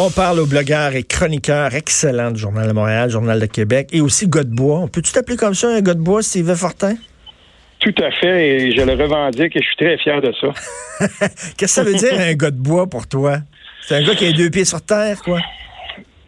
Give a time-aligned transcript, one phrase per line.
[0.00, 4.00] On parle aux blogueurs et chroniqueurs excellents du Journal de Montréal, Journal de Québec et
[4.00, 4.78] aussi gars de bois.
[4.78, 6.94] On peut-tu t'appeler comme ça, un gars de bois, Steve Fortin?
[7.80, 10.52] Tout à fait, et je le revendique et je suis très fier de ça.
[11.58, 13.38] Qu'est-ce que ça veut dire un gars de bois pour toi?
[13.80, 15.40] C'est un gars qui a deux pieds sur terre, quoi?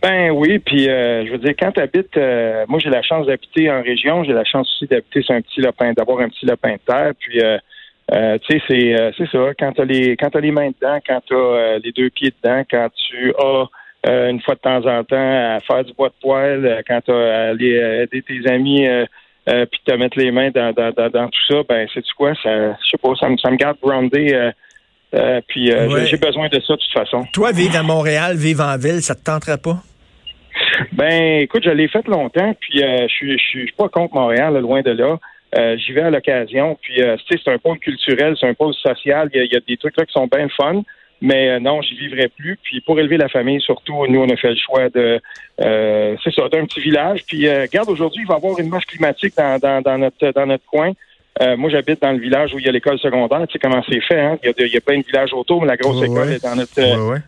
[0.02, 3.29] Ben oui, puis euh, je veux dire, quand tu habites, euh, moi j'ai la chance
[3.29, 6.45] d'habiter en région, j'ai la chance aussi d'habiter sur un petit lapin, d'avoir un petit
[6.45, 7.57] lapin de terre, puis euh,
[8.12, 9.38] euh, tu sais, c'est, euh, c'est ça.
[9.58, 12.10] Quand tu as les quand as les mains dedans, quand tu as euh, les deux
[12.10, 13.66] pieds dedans, quand tu as
[14.29, 17.15] une fois de temps en temps à faire du bois de poêle, quand tu as
[17.15, 18.87] à aller aider tes amis
[19.45, 22.73] puis te mettre les mains dans, dans, dans, tout ça, ben c'est tu quoi, ça
[22.82, 24.51] je sais pas, ça me ça me garde groundé.
[25.48, 27.24] puis j'ai besoin de ça de toute façon.
[27.34, 29.77] Toi, vivre à Montréal, vivre en ville, ça te tenterait pas?
[30.92, 34.80] Ben, écoute, je l'ai fait longtemps, puis je suis je suis pas contre Montréal, loin
[34.80, 35.18] de là.
[35.59, 36.78] Euh, j'y vais à l'occasion.
[36.80, 39.28] Puis, euh, c'est un pôle culturel, c'est un pôle social.
[39.34, 40.82] Il y, a, des trucs là qui sont bien fun.
[41.23, 42.59] Mais euh, non, j'y vivrai plus.
[42.62, 45.20] Puis pour élever la famille, surtout, nous, on a fait le choix de,
[45.59, 47.24] c'est ça, d'un petit village.
[47.26, 50.46] Puis, regarde, aujourd'hui, il va y avoir une marche climatique dans, dans, dans notre dans
[50.46, 50.92] notre coin.
[51.59, 53.46] moi, j'habite dans le village où il y a l'école secondaire.
[53.48, 54.38] Tu sais comment c'est fait, hein?
[54.42, 56.42] Il y, a il y a plein de villages autour, mais la grosse école est
[56.42, 56.74] dans notre...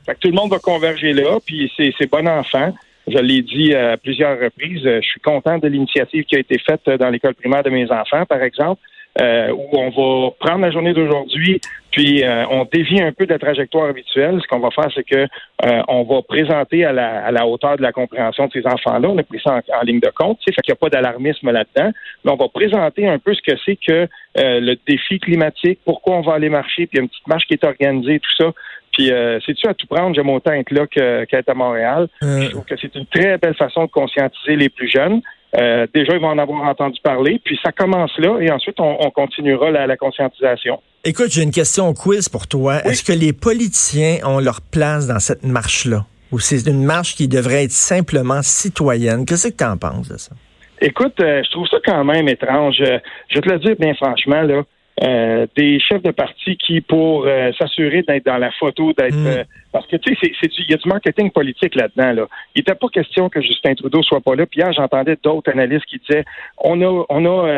[0.06, 2.72] Fait que tout le monde va converger là, puis c'est bon enfant.
[3.06, 6.88] Je l'ai dit à plusieurs reprises, je suis content de l'initiative qui a été faite
[6.98, 8.80] dans l'école primaire de mes enfants, par exemple,
[9.20, 13.32] euh, où on va prendre la journée d'aujourd'hui, puis euh, on dévie un peu de
[13.32, 14.40] la trajectoire habituelle.
[14.42, 15.26] Ce qu'on va faire, c'est que
[15.66, 19.10] euh, on va présenter à la, à la, hauteur de la compréhension de ces enfants-là.
[19.10, 20.88] On a pris ça en, ligne de compte, tu sais, fait qu'il n'y a pas
[20.88, 21.92] d'alarmisme là-dedans.
[22.24, 26.22] Mais on va présenter un peu ce que c'est que le défi climatique, pourquoi on
[26.22, 28.52] va aller marcher, puis il y a une petite marche qui est organisée, tout ça.
[28.92, 32.08] Puis euh, c'est-tu à tout prendre, j'aime autant être là qu'être à Montréal.
[32.22, 32.42] Euh.
[32.42, 35.22] Je trouve que c'est une très belle façon de conscientiser les plus jeunes.
[35.58, 39.10] Euh, déjà, ils vont en avoir entendu parler, puis ça commence là, et ensuite, on,
[39.10, 40.80] continuera la, conscientisation.
[41.04, 42.76] Écoute, j'ai une question quiz pour toi.
[42.86, 46.06] Est-ce que les politiciens ont leur place dans cette marche-là?
[46.30, 49.26] Ou c'est une marche qui devrait être simplement citoyenne?
[49.26, 50.32] Qu'est-ce que tu en penses de ça?
[50.80, 52.76] Écoute, je trouve ça quand même étrange.
[52.78, 54.62] je vais te le dire bien franchement, là.
[55.02, 59.26] Euh, des chefs de parti qui, pour euh, s'assurer d'être dans la photo, d'être mm.
[59.26, 62.12] euh, parce que tu sais, il y a du marketing politique là-dedans.
[62.12, 62.28] Là.
[62.54, 64.46] Il n'était pas question que Justin Trudeau soit pas là.
[64.46, 66.24] Puis hier, j'entendais d'autres analystes qui disaient
[66.58, 67.48] on a on a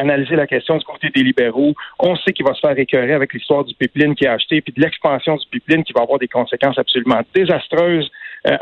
[0.00, 1.74] analysé la question du côté des libéraux.
[1.98, 4.72] On sait qu'il va se faire écœurer avec l'histoire du pipeline qui a acheté, puis
[4.72, 8.10] de l'expansion du pipeline qui va avoir des conséquences absolument désastreuses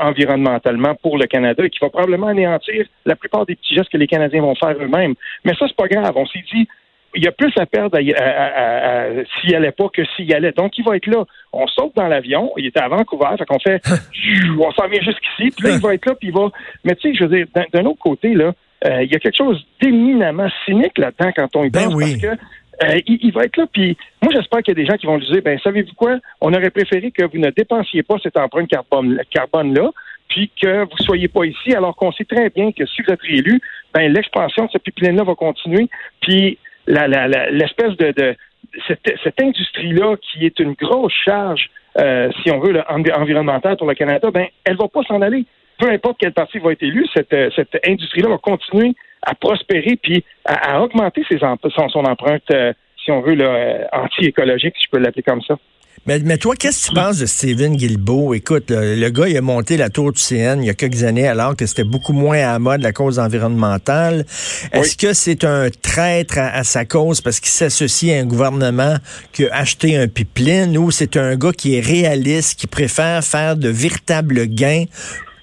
[0.00, 3.96] environnementalement pour le Canada et qui va probablement anéantir la plupart des petits gestes que
[3.96, 5.14] les Canadiens vont faire eux-mêmes.
[5.44, 6.14] Mais ça, c'est pas grave.
[6.16, 6.66] On s'est dit
[7.18, 10.52] il y a plus à perdre s'il allait pas que s'il allait.
[10.52, 11.24] Donc, il va être là.
[11.52, 12.52] On saute dans l'avion.
[12.56, 13.26] Il était à Vancouver.
[13.36, 13.82] Fait qu'on fait,
[14.58, 15.50] on s'en vient jusqu'ici.
[15.50, 16.14] Puis là, il va être là.
[16.14, 16.48] Puis il va.
[16.84, 18.52] Mais tu sais, je veux dire, d'un autre côté, là,
[18.86, 21.94] euh, il y a quelque chose d'éminemment cynique là-dedans quand on y ben pense.
[21.94, 22.26] Parce que
[22.84, 23.66] euh, il, va être là.
[23.72, 26.18] Puis moi, j'espère qu'il y a des gens qui vont lui dire, ben savez-vous quoi?
[26.40, 29.90] On aurait préféré que vous ne dépensiez pas cette empreinte carbone, carbone-là
[30.28, 33.22] puis que vous soyez pas ici, alors qu'on sait très bien que si vous êtes
[33.22, 33.60] réélu,
[33.94, 35.88] ben l'expansion de ce pipeline-là va continuer.
[36.20, 36.58] Puis
[36.88, 38.36] l'espèce de, de
[38.86, 43.94] cette, industrie-là qui est une grosse charge, euh, si on veut, là, environnementale pour le
[43.94, 45.44] Canada, ben, elle va pas s'en aller.
[45.78, 49.96] Peu importe quel parti va être élu, cette, euh, cette industrie-là va continuer à prospérer
[50.02, 52.72] puis à, augmenter ses son, son empreinte, euh,
[53.04, 53.36] si on veut,
[53.92, 55.56] anti-écologique, si je peux l'appeler comme ça.
[56.06, 58.34] Mais, mais toi, qu'est-ce que tu penses de Steven Guilbeault?
[58.34, 61.28] Écoute, le, gars, il a monté la tour du CN il y a quelques années
[61.28, 64.24] alors que c'était beaucoup moins à la mode la cause environnementale.
[64.72, 68.96] Est-ce que c'est un traître à, sa cause parce qu'il s'associe à un gouvernement
[69.32, 73.56] qui a acheté un pipeline ou c'est un gars qui est réaliste, qui préfère faire
[73.56, 74.84] de véritables gains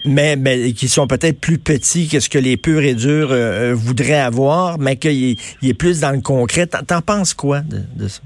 [0.06, 3.72] mais, mais qui sont peut-être plus petits que ce que les purs et durs euh,
[3.72, 6.68] euh, voudraient avoir, mais qu'il est plus dans le concret?
[6.68, 8.22] T'en penses quoi de, de ça?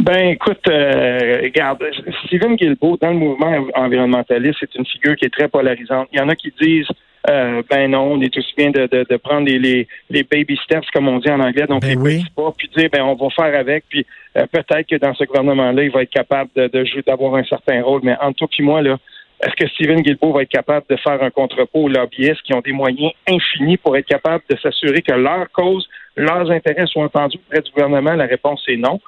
[0.00, 1.84] Ben, écoute, euh, regarde,
[2.26, 6.08] Stephen Guilbeault, dans le mouvement environnementaliste, c'est une figure qui est très polarisante.
[6.12, 6.88] Il y en a qui disent
[7.30, 10.58] euh, ben non, on est aussi bien de, de, de prendre les, les, les, baby
[10.64, 13.30] steps, comme on dit en anglais, donc ben les pas, puis dire ben on va
[13.30, 14.04] faire avec, puis
[14.36, 17.44] euh, peut-être que dans ce gouvernement-là, il va être capable de, de jouer, d'avoir un
[17.44, 18.00] certain rôle.
[18.02, 18.98] Mais entre toi et moi, là,
[19.40, 22.60] est-ce que Stephen Guilbeault va être capable de faire un contre-pot aux lobbyistes qui ont
[22.60, 27.38] des moyens infinis pour être capable de s'assurer que leurs causes, leurs intérêts soient entendus
[27.46, 28.14] auprès du gouvernement?
[28.14, 29.00] La réponse est non.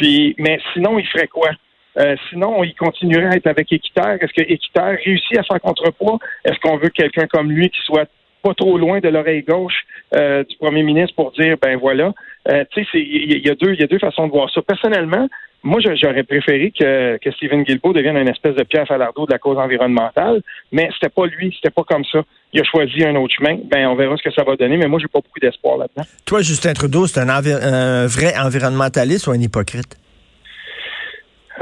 [0.00, 1.50] Puis, mais sinon, il ferait quoi?
[1.98, 4.16] Euh, sinon, il continuerait à être avec Équiterre.
[4.18, 6.18] Est-ce que réussit à faire contrepoids?
[6.46, 8.08] Est-ce qu'on veut quelqu'un comme lui qui soit
[8.42, 12.14] pas trop loin de l'oreille gauche euh, du premier ministre pour dire ben voilà.
[12.48, 14.62] Euh, tu sais, il y, a deux, il y a deux façons de voir ça.
[14.62, 15.28] Personnellement,
[15.62, 19.38] moi, j'aurais préféré que, que Stephen Guilbeault devienne une espèce de pierre falardeau de la
[19.38, 20.42] cause environnementale,
[20.72, 22.22] mais c'était pas lui, c'était pas comme ça.
[22.52, 23.58] Il a choisi un autre chemin.
[23.70, 26.06] Ben, on verra ce que ça va donner, mais moi, j'ai pas beaucoup d'espoir là-dedans.
[26.24, 29.96] Toi, Justin Trudeau, c'est un, un, vrai environnementaliste ou un hypocrite?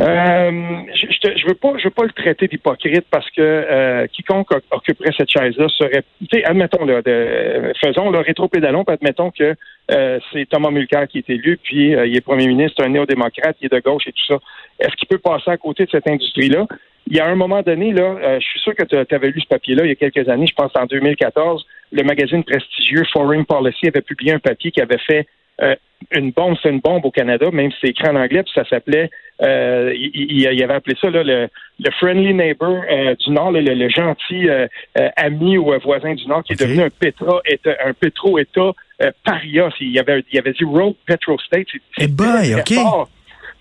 [0.00, 4.48] Euh, je, je, veux pas, je veux pas le traiter d'hypocrite parce que euh, quiconque
[4.70, 6.04] occuperait cette chaise-là serait,
[6.44, 9.56] admettons là, de, faisons le rétro-pédalon, admettons que
[9.90, 13.66] euh, c'est Thomas Mulcair qui est élu, puis il est premier ministre, un néo-démocrate, il
[13.66, 14.38] est de gauche et tout ça.
[14.78, 16.66] Est-ce qu'il peut passer à côté de cette industrie-là?
[17.10, 19.48] Il y a un moment donné là, je suis sûr que tu avais lu ce
[19.48, 23.88] papier-là il y a quelques années, je pense en 2014, le magazine prestigieux Foreign Policy
[23.88, 25.26] avait publié un papier qui avait fait
[26.12, 28.64] une bombe, c'est une bombe au Canada, même si c'est écrit en anglais, puis ça
[28.68, 29.10] s'appelait,
[29.42, 31.48] euh, il, il, avait appelé ça là, le,
[31.80, 34.66] le friendly neighbor euh, du Nord, le, le gentil euh,
[34.98, 38.72] euh, ami ou voisin du Nord, qui est devenu un pétro état un pétro-État
[39.24, 39.68] paria.
[39.80, 41.68] Il avait, il avait dit Road Petro State.
[41.98, 42.74] Eh boy, OK.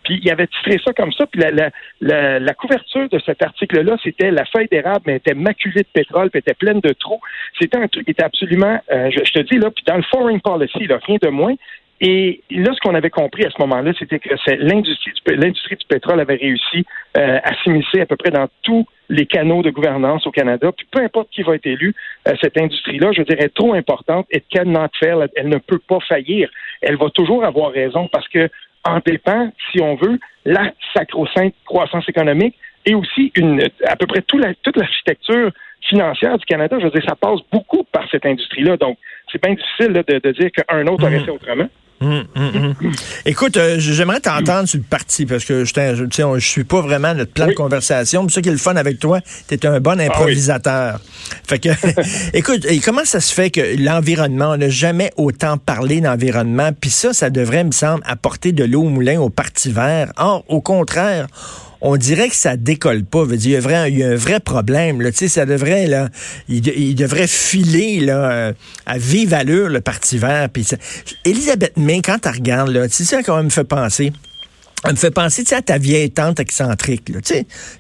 [0.04, 1.26] Puis il avait titré ça comme ça.
[1.28, 1.70] Puis la, la,
[2.00, 6.30] la, la couverture de cet article-là, c'était la feuille d'érable, mais était maculée de pétrole,
[6.30, 7.20] puis était pleine de trous.
[7.60, 10.40] C'était un truc qui était absolument, je, je, te dis là, puis dans le foreign
[10.40, 11.56] policy, là, rien de moins,
[12.00, 14.30] et là, ce qu'on avait compris à ce moment-là, c'était que
[14.60, 16.86] l'industrie du, l'industrie du pétrole avait réussi
[17.18, 20.72] euh, à s'immiscer à peu près dans tous les canaux de gouvernance au Canada.
[20.72, 21.96] Puis peu importe qui va être élu,
[22.28, 25.28] euh, cette industrie-là, je dirais, est trop importante et cannot fail.
[25.36, 26.50] Elle ne peut pas faillir.
[26.82, 28.48] Elle va toujours avoir raison parce que
[28.84, 32.56] en dépend, si on veut, la sacro-sainte croissance économique
[32.86, 35.52] et aussi une, à peu près tout la, toute l'architecture
[35.82, 36.78] financière du Canada.
[36.80, 38.78] Je veux dire, ça passe beaucoup par cette industrie-là.
[38.78, 38.98] Donc,
[39.32, 41.26] c'est bien difficile de, de, dire qu'un autre aurait mmh.
[41.26, 41.68] fait autrement.
[42.00, 42.92] Hum, hum, hum.
[43.26, 47.32] Écoute, euh, j'aimerais t'entendre sur le parti parce que je ne suis pas vraiment notre
[47.32, 48.28] plan de conversation.
[48.28, 49.20] C'est ça qui est le fun avec toi.
[49.48, 51.00] Tu es un bon ah improvisateur.
[51.48, 51.70] Fait que,
[52.38, 57.14] écoute, comment ça se fait que l'environnement, on n'a jamais autant parlé d'environnement, puis ça,
[57.14, 60.14] ça devrait, me semble, apporter de l'eau au moulin au Parti vert?
[60.18, 61.28] Or, au contraire,
[61.82, 63.24] on dirait que ça décolle pas.
[63.24, 65.02] Veut dire, il, y a vrai, un vrai problème.
[65.02, 65.10] Là.
[65.12, 66.10] Ça devrait, là,
[66.48, 68.54] il, devrait filer là, euh,
[68.86, 70.50] à vive allure le Parti vert.
[70.50, 70.68] Puis
[71.26, 74.12] Elisabeth May, quand tu regardes, là, c'est ça qu'on me fait penser.
[74.86, 77.10] Elle me fait penser à ta vieille tante excentrique.
[77.10, 77.20] Là,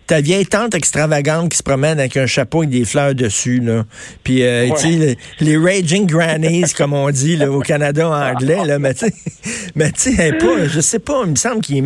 [0.07, 3.59] ta vieille tante extravagante qui se promène avec un chapeau et des fleurs dessus.
[3.59, 3.83] Là.
[4.23, 8.65] Puis euh, les, les, Raging Grannies, comme on dit là, au Canada anglais.
[8.65, 9.11] Là, mais tu
[9.95, 11.85] sais, pas, je sais pas, il me semble qu'il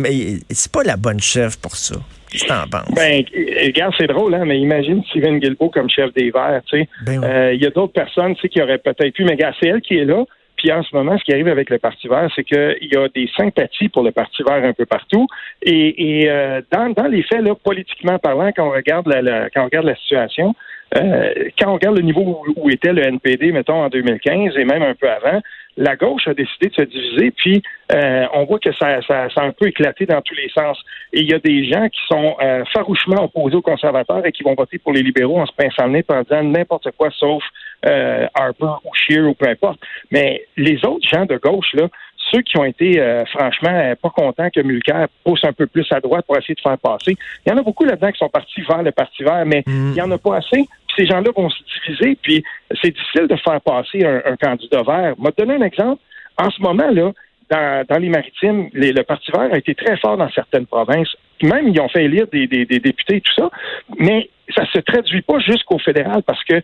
[0.50, 1.96] c'est pas la bonne chef pour ça.
[2.30, 2.94] Qu'est-ce que t'en penses?
[2.94, 3.22] Ben,
[3.66, 6.62] regarde, c'est drôle, hein, mais imagine Steven Guilbeault comme chef des Verts.
[6.72, 9.82] Il ben euh, y a d'autres personnes qui auraient peut-être pu, mais regarde, c'est elle
[9.82, 10.24] qui est là.
[10.62, 13.08] Puis en ce moment, ce qui arrive avec le Parti vert, c'est qu'il y a
[13.08, 15.26] des sympathies pour le Parti vert un peu partout.
[15.60, 19.86] Et, euh, dans, les faits, là, politiquement parlant, quand on regarde la, quand on regarde
[19.86, 20.54] la situation,
[20.96, 24.82] euh, quand on regarde le niveau où, était le NPD, mettons, en 2015 et même
[24.82, 25.40] un peu avant,
[25.76, 27.62] la gauche a décidé de se diviser, puis
[27.92, 30.78] euh, on voit que ça, ça, ça, a un peu éclaté dans tous les sens.
[31.12, 34.44] Et il y a des gens qui sont euh, farouchement opposés aux conservateurs et qui
[34.44, 37.42] vont voter pour les libéraux en se pinçant le nez en disant n'importe quoi sauf
[37.86, 39.80] euh, Harper ou Scheer ou peu importe.
[40.10, 41.88] Mais les autres gens de gauche, là,
[42.30, 42.98] ceux qui ont été
[43.34, 46.78] franchement pas contents que Mulcair pousse un peu plus à droite pour essayer de faire
[46.78, 47.14] passer,
[47.44, 49.88] il y en a beaucoup là-dedans qui sont partis vers le Parti vert, mais mm.
[49.88, 52.44] il n'y en a pas assez ces gens-là vont se diviser, puis
[52.82, 55.14] c'est difficile de faire passer un, candidat vert.
[55.18, 56.02] Je vais te donner un exemple.
[56.38, 57.12] En ce moment, là,
[57.50, 61.14] dans, les maritimes, le Parti vert a été très fort dans certaines provinces.
[61.42, 63.50] Même, ils ont fait élire des, députés et tout ça.
[63.98, 66.62] Mais ça se traduit pas jusqu'au fédéral parce que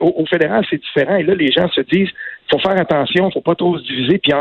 [0.00, 1.16] au, fédéral, c'est différent.
[1.16, 2.10] Et là, les gens se disent,
[2.50, 4.18] faut faire attention, faut pas trop se diviser.
[4.18, 4.32] Puis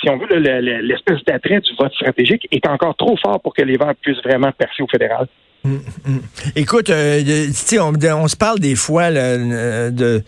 [0.00, 3.76] si on veut, l'espèce d'attrait du vote stratégique est encore trop fort pour que les
[3.76, 5.26] Verts puissent vraiment percer au fédéral.
[5.64, 6.20] Mm, mm.
[6.54, 7.48] Écoute, euh,
[7.80, 10.22] on, on, se parle des fois de,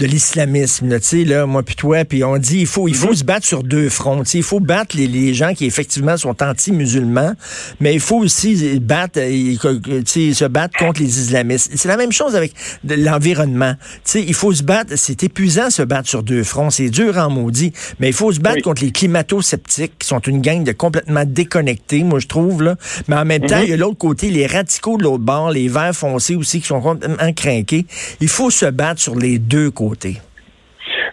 [0.00, 3.12] de l'islamisme, tu sais, là, moi puis toi, puis on dit il faut, il faut
[3.12, 3.16] mm-hmm.
[3.16, 4.22] se battre sur deux fronts.
[4.22, 7.34] Il faut battre les, les, gens qui effectivement sont anti-musulmans,
[7.80, 11.72] mais il faut aussi battre, euh, se battre contre les islamistes.
[11.74, 12.54] C'est la même chose avec
[12.84, 13.74] l'environnement.
[14.14, 17.72] Il faut se battre, c'est épuisant se battre sur deux fronts, c'est dur en maudit,
[17.98, 22.04] mais il faut se battre contre les climato-sceptiques qui sont une gang de complètement déconnectés,
[22.04, 22.76] moi je trouve, là.
[23.08, 23.64] Mais en même temps, mm-hmm.
[23.64, 26.68] il y a l'autre côté, les radicaux de l'autre bord, les verts foncés aussi qui
[26.68, 27.84] sont complètement craqués.
[28.22, 29.89] Il faut se battre sur les deux côtés.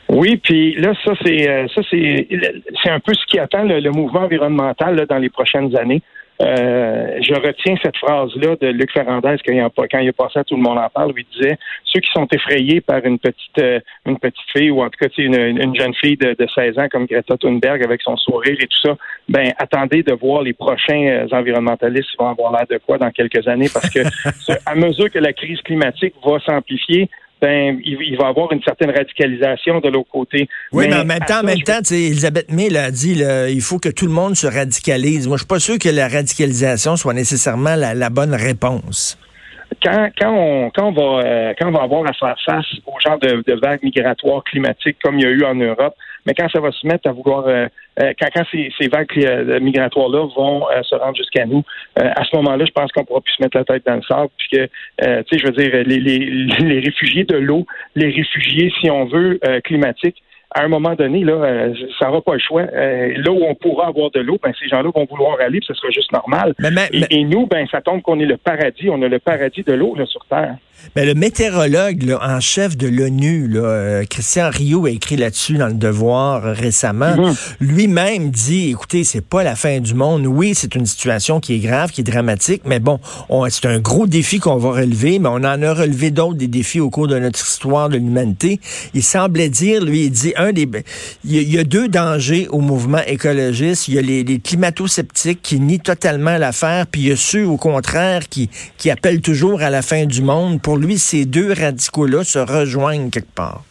[0.10, 2.28] Oui, puis là, ça c'est euh, ça c'est
[2.82, 6.02] c'est un peu ce qui attend le, mouvement environnemental dans les prochaines années.
[6.40, 10.38] Euh, je retiens cette phrase-là de Luc Ferrandez quand il, a, quand il a passé
[10.38, 13.18] à Tout le monde en parle, où il disait ceux qui sont effrayés par une
[13.18, 16.48] petite euh, une petite fille ou en tout cas une, une jeune fille de, de
[16.54, 18.96] 16 ans comme Greta Thunberg avec son sourire et tout ça,
[19.28, 23.10] ben attendez de voir les prochains euh, environnementalistes qui vont avoir l'air de quoi dans
[23.10, 24.00] quelques années parce que
[24.66, 27.10] à mesure que la crise climatique va s'amplifier,
[27.42, 30.48] ben, il, va avoir une certaine radicalisation de l'autre côté.
[30.72, 33.90] Oui, mais, en même temps, en même temps, Elisabeth May l'a dit, il faut que
[33.90, 35.28] tout le monde se radicalise.
[35.28, 39.20] Moi, je suis pas sûr que la radicalisation soit nécessairement la, bonne réponse.
[39.84, 42.94] Quand, quand, on, quand, on va, euh, quand on va avoir à faire face au
[43.06, 45.94] genre de, de vagues migratoires climatiques comme il y a eu en Europe,
[46.28, 47.46] mais quand ça va se mettre à vouloir,
[47.98, 51.64] quand, quand ces, ces vagues migratoires-là vont se rendre jusqu'à nous,
[51.96, 54.30] à ce moment-là, je pense qu'on pourra plus se mettre la tête dans le sable,
[54.38, 54.70] puisque,
[55.00, 57.66] tu sais, je veux dire, les, les, les réfugiés de l'eau,
[57.96, 62.34] les réfugiés, si on veut, climatiques, à un moment donné, là, euh, ça n'aura pas
[62.34, 62.62] le choix.
[62.62, 65.68] Euh, là où on pourra avoir de l'eau, ben, ces gens-là vont vouloir aller, puis
[65.68, 66.54] ce sera juste normal.
[67.10, 69.96] et, nous, ben, ça tombe qu'on est le paradis, on a le paradis de l'eau
[70.06, 70.56] sur Terre.
[70.96, 75.74] Mais le météorologue en chef de l'ONU, euh, Christian Rio, a écrit là-dessus dans le
[75.74, 77.16] Devoir récemment.
[77.16, 77.36] Mhm.
[77.60, 80.26] Lui-même dit, écoutez, c'est pas la fin du monde.
[80.26, 83.00] Oui, c'est une situation qui est grave, qui est dramatique, mais bon,
[83.50, 86.80] c'est un gros défi qu'on va relever, mais on en a relevé d'autres des défis
[86.80, 88.60] au cours de notre histoire de l'humanité.
[88.94, 90.68] Il semblait dire, lui, il dit, un des,
[91.26, 93.88] il y, a, deux dangers au mouvement écologiste.
[93.88, 97.46] Il y a les, les climato-sceptiques qui nient totalement l'affaire, puis il y a ceux,
[97.46, 101.54] au contraire, qui, qui appellent toujours à la fin du monde pour lui, ces deux
[101.54, 103.64] radicaux-là se rejoignent quelque part.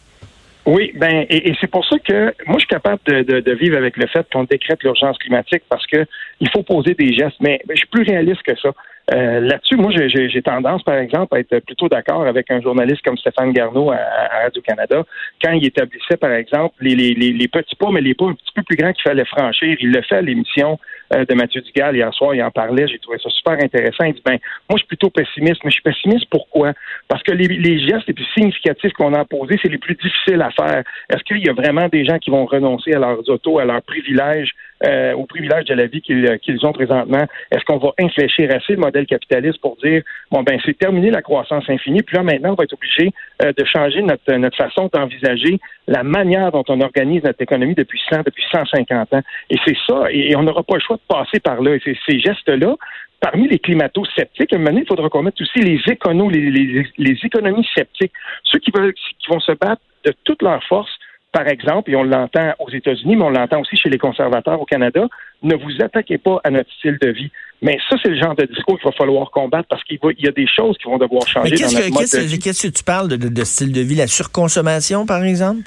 [0.67, 4.05] Oui, ben, et, c'est pour ça que moi, je suis capable de, vivre avec le
[4.07, 6.05] fait qu'on décrète l'urgence climatique parce que
[6.41, 8.73] il faut poser des gestes, mais, je suis plus réaliste que ça.
[9.13, 13.17] Euh, là-dessus, moi, j'ai tendance, par exemple, à être plutôt d'accord avec un journaliste comme
[13.17, 13.97] Stéphane Garneau à,
[14.43, 15.03] Radio-Canada,
[15.41, 18.63] quand il établissait, par exemple, les, les, petits pas, mais les pas un petit peu
[18.63, 19.77] plus grands qu'il fallait franchir.
[19.79, 20.77] Il le fait à l'émission
[21.13, 24.03] euh, de Mathieu Dugal hier soir, il en parlait, j'ai trouvé ça super intéressant.
[24.03, 26.73] Il dit, ben, moi, je suis plutôt pessimiste, mais je suis pessimiste pourquoi?
[27.07, 30.41] Parce que les, les gestes les plus significatifs qu'on a posés, c'est les plus difficiles
[30.41, 30.83] à faire.
[31.09, 33.83] Est-ce qu'il y a vraiment des gens qui vont renoncer à leurs autos, à leurs
[33.83, 34.51] privilèges,
[34.85, 37.25] euh, aux privilèges de la vie qu'ils ont présentement?
[37.51, 41.21] Est-ce qu'on va infléchir assez le modèle capitaliste pour dire, bon, ben, c'est terminé la
[41.21, 44.89] croissance infinie, puis là, maintenant, on va être obligé euh, de changer notre, notre façon
[44.93, 49.21] d'envisager la manière dont on organise notre économie depuis 100, depuis 150 ans.
[49.49, 51.75] Et c'est ça, et on n'aura pas le choix de passer par là.
[51.75, 52.75] Et ces gestes-là,
[53.19, 56.51] parmi les climato-sceptiques, à un moment donné, il faudra qu'on mette aussi les éconos, les,
[56.97, 60.91] les, économies sceptiques, ceux qui, veulent, qui vont se battre de toute leur force
[61.31, 64.65] par exemple, et on l'entend aux États-Unis, mais on l'entend aussi chez les conservateurs au
[64.65, 65.05] Canada,
[65.43, 67.31] ne vous attaquez pas à notre style de vie.
[67.61, 70.31] Mais ça, c'est le genre de discours qu'il va falloir combattre parce qu'il y a
[70.31, 72.39] des choses qui vont devoir changer dans notre mode de vie.
[72.39, 73.95] Qu'est-ce que tu parles de, style de vie?
[73.95, 75.61] La surconsommation, par exemple?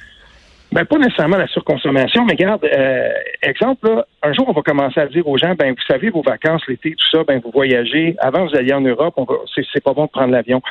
[0.73, 3.09] Ben, pas nécessairement la surconsommation, mais regarde, euh,
[3.43, 6.62] exemple, un jour, on va commencer à dire aux gens, ben, vous savez, vos vacances,
[6.69, 8.14] l'été, tout ça, ben, vous voyagez.
[8.21, 9.19] Avant, vous alliez en Europe,
[9.55, 10.62] c'est pas bon de prendre l'avion.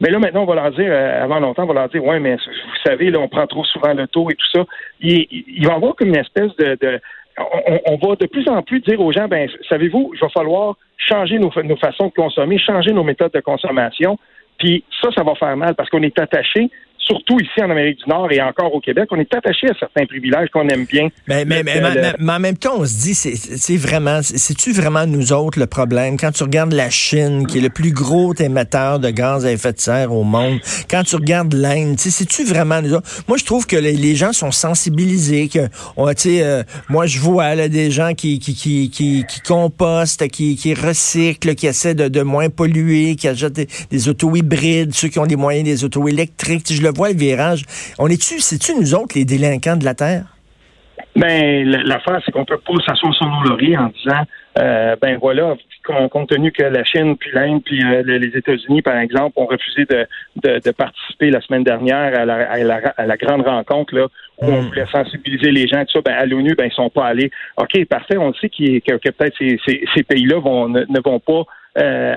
[0.00, 2.20] Mais là, maintenant, on va leur dire, euh, avant longtemps, on va leur dire, ouais,
[2.20, 4.64] mais vous savez, là, on prend trop souvent le taux et tout ça.
[5.00, 7.00] Il, il va y avoir comme une espèce de,
[7.86, 11.38] on, va de plus en plus dire aux gens, ben, savez-vous, il va falloir changer
[11.38, 14.18] nos, nos façons de consommer, changer nos méthodes de consommation.
[14.58, 16.70] Puis ça, ça va faire mal parce qu'on est attaché
[17.08, 20.06] surtout ici en Amérique du Nord et encore au Québec, on est attaché à certains
[20.06, 21.08] privilèges qu'on aime bien.
[21.26, 21.80] Mais, mais, mais,
[22.32, 26.16] en même temps, on se dit, c'est vraiment, c'est-tu vraiment nous autres le problème?
[26.18, 29.72] Quand tu regardes la Chine, qui est le plus gros émetteur de gaz à effet
[29.72, 30.58] de serre au monde,
[30.90, 33.08] quand tu regardes l'Inde, c'est-tu vraiment nous autres?
[33.26, 37.68] Moi, je trouve que les, gens sont sensibilisés, que, on, euh, moi, je vois là,
[37.68, 42.48] des gens qui, qui, qui, qui, compostent, qui, qui recyclent, qui essaient de, de moins
[42.48, 43.60] polluer, qui achètent
[43.90, 46.66] des, autos hybrides, ceux qui ont des moyens des autos électriques.
[46.70, 47.64] Je le virage.
[47.98, 50.24] On est-tu, c'est-tu nous autres les délinquants de la Terre?
[51.16, 54.22] Ben, l'affaire, c'est qu'on peut pas s'asseoir sur nos lauriers en disant,
[54.58, 55.56] euh, ben voilà,
[56.10, 59.84] compte tenu que la Chine, puis l'Inde, puis euh, les États-Unis, par exemple, ont refusé
[59.86, 64.06] de, participer la semaine dernière à la, grande rencontre là,
[64.40, 64.66] où on hmm.
[64.66, 67.30] voulait sensibiliser les gens, tout ça, ben, à l'ONU, ben, ils sont pas allés.
[67.56, 71.44] OK, parfait, on sait que, peut-être ces, pays-là vont, ne vont pas
[71.78, 72.14] euh,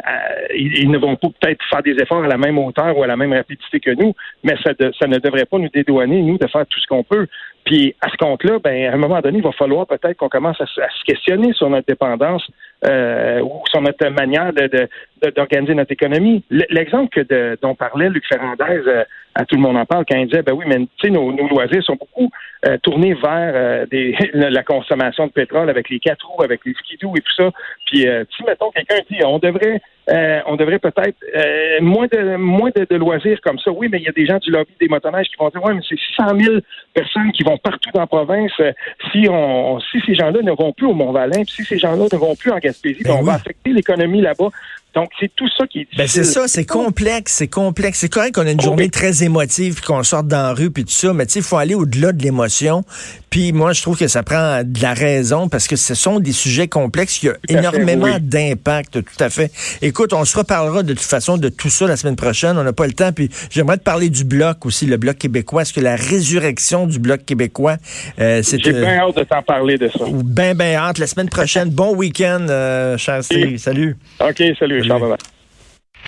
[0.55, 3.17] ils, ne vont pas peut-être faire des efforts à la même hauteur ou à la
[3.17, 4.13] même rapidité que nous,
[4.43, 7.27] mais ça, ça ne devrait pas nous dédouaner, nous, de faire tout ce qu'on peut.
[7.65, 10.59] Puis à ce compte-là, ben, à un moment donné, il va falloir peut-être qu'on commence
[10.59, 12.45] à, se questionner sur notre dépendance
[12.85, 14.89] euh, ou sur notre manière de,
[15.35, 16.43] d'organiser notre économie.
[16.49, 19.03] L'exemple que dont parlait Luc Ferrandez, euh,
[19.35, 21.31] à tout le monde en parle, quand il disait, ben oui, mais tu sais, nos,
[21.31, 22.29] nos, loisirs sont beaucoup
[22.67, 26.73] euh, tournés vers euh, des, la consommation de pétrole avec les quatre roues, avec les
[26.73, 27.51] skidoo et tout ça.
[27.85, 29.81] Puis, si mettons quelqu'un dit, on devrait
[30.11, 33.71] euh, on devrait peut-être euh, moins de moins de, loisirs comme ça.
[33.71, 35.73] Oui, mais il y a des gens du lobby des motoneiges qui vont dire ouais,
[35.73, 36.55] mais c'est 600 000
[36.93, 38.51] personnes qui vont partout dans la province.
[38.59, 38.73] Euh,
[39.11, 42.35] si on si ces gens-là ne vont plus au Mont-Valin, si ces gens-là ne vont
[42.35, 44.49] plus en Gaspésie, ben on va affecter l'économie là-bas.
[44.93, 47.99] Donc, c'est tout ça qui est Ben, c'est ça, c'est complexe, c'est complexe.
[47.99, 50.83] C'est correct qu'on a une journée très émotive, puis qu'on sorte dans la rue, puis
[50.83, 52.83] tout ça, mais tu sais, il faut aller au-delà de l'émotion.
[53.29, 56.33] Puis moi, je trouve que ça prend de la raison, parce que ce sont des
[56.33, 57.23] sujets complexes.
[57.23, 59.51] Il y a énormément d'impact, tout à fait.
[59.81, 62.57] Écoute, on se reparlera de toute façon de tout ça la semaine prochaine.
[62.57, 65.61] On n'a pas le temps, puis j'aimerais te parler du Bloc aussi, le Bloc québécois.
[65.61, 67.77] Est-ce que la résurrection du Bloc québécois,
[68.19, 68.61] euh, c'est...
[68.61, 70.03] J'ai bien hâte de t'en parler de ça.
[70.11, 70.97] Ben, ben hâte.
[70.97, 73.95] La semaine prochaine, bon week-end, euh, cher Salut.
[74.19, 74.80] OK, salut.
[74.87, 75.40] Salut.